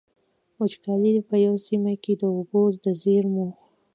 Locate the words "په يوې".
1.29-1.59